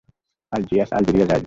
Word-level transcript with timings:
Algiers 0.51 0.91
আলজেরিয়ার 0.97 1.21
রাজধানী। 1.23 1.39